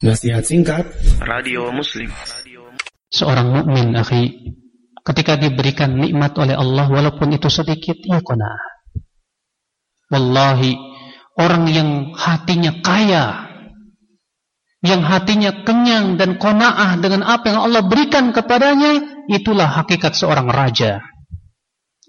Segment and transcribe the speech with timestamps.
[0.00, 0.88] Nasihat singkat
[1.20, 2.08] Radio Muslim
[3.12, 4.32] Seorang mukmin, akhi,
[5.04, 8.64] ketika diberikan nikmat oleh Allah walaupun itu sedikit, ya qanaah.
[10.08, 10.72] Wallahi,
[11.36, 13.44] orang yang hatinya kaya,
[14.80, 21.04] yang hatinya kenyang dan qanaah dengan apa yang Allah berikan kepadanya, itulah hakikat seorang raja.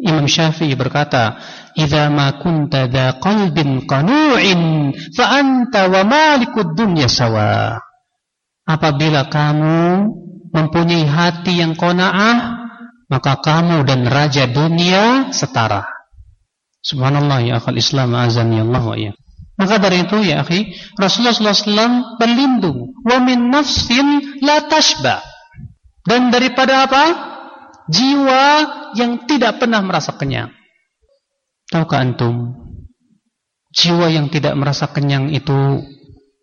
[0.01, 1.37] Imam Syafi'i berkata,
[1.77, 7.77] "Idza ma kunta dza qalbin qanu'in fa anta wa malikud dunya sawa."
[8.65, 10.09] Apabila kamu
[10.49, 12.61] mempunyai hati yang qanaah,
[13.11, 15.85] maka kamu dan raja dunia setara.
[16.81, 19.11] Subhanallah ya akhal Islam azan ya Allah ya.
[19.61, 25.21] Maka dari itu ya akhi, Rasulullah SAW berlindung wa min nafsin la tashba.
[26.01, 27.30] Dan daripada apa?
[27.89, 28.43] Jiwa
[28.93, 30.53] yang tidak pernah merasa kenyang.
[31.71, 32.53] Tahukah antum?
[33.71, 35.81] Jiwa yang tidak merasa kenyang itu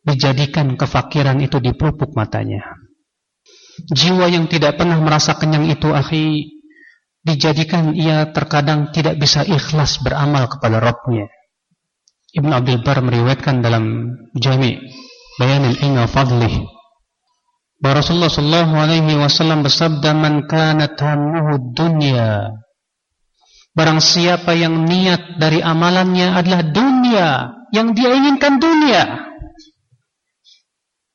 [0.03, 2.65] dijadikan kefakiran itu di pelupuk matanya.
[3.93, 6.59] Jiwa yang tidak pernah merasa kenyang itu akhi
[7.23, 11.29] dijadikan ia terkadang tidak bisa ikhlas beramal kepada Rabbnya.
[12.33, 14.81] Ibn Abdul Bar meriwayatkan dalam Jami'
[15.39, 16.78] Bayan al-Ilmi Fadlih
[17.79, 22.51] bahwa Rasulullah sallallahu alaihi wasallam bersabda man kanat hammuhu dunya
[23.79, 29.23] Barang siapa yang niat dari amalannya adalah dunia, yang dia inginkan dunia,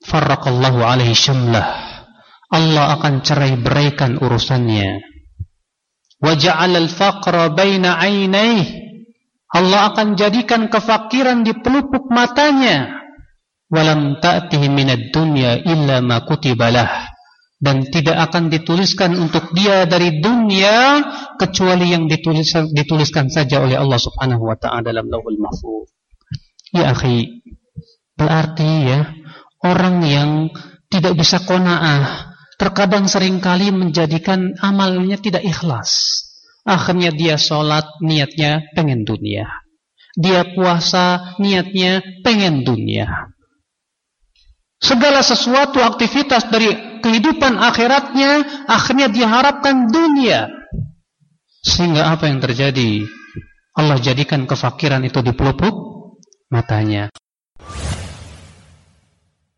[0.08, 1.92] farraqallahu alaihi syamlah.
[2.48, 5.04] Allah akan cerai beraikan urusannya.
[6.24, 8.80] Wa ja'ala al-faqra baina 'ainaihi.
[9.52, 13.03] Allah akan jadikan kefakiran di pelupuk matanya.
[13.74, 17.10] Walam ta'tihi minad dunya illa ma kutibalah
[17.58, 21.02] dan tidak akan dituliskan untuk dia dari dunia
[21.42, 25.90] kecuali yang dituliskan, dituliskan saja oleh Allah Subhanahu wa taala dalam Lauhul Mahfuz.
[26.70, 27.42] Ya akhi,
[28.14, 29.10] berarti ya
[29.66, 30.30] orang yang
[30.94, 36.22] tidak bisa qanaah terkadang sering kali menjadikan amalnya tidak ikhlas.
[36.62, 39.50] Akhirnya dia sholat niatnya pengen dunia.
[40.14, 43.33] Dia puasa niatnya pengen dunia.
[44.84, 50.52] Segala sesuatu aktivitas dari kehidupan akhiratnya akhirnya diharapkan dunia.
[51.64, 53.08] Sehingga apa yang terjadi?
[53.80, 55.72] Allah jadikan kefakiran itu di pelupuk
[56.52, 57.08] matanya.